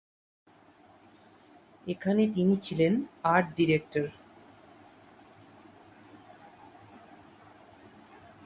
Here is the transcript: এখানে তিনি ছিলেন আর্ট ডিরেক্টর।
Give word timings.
এখানে 1.87 2.23
তিনি 2.35 2.55
ছিলেন 2.57 2.93
আর্ট 3.23 3.45
ডিরেক্টর। 3.57 4.07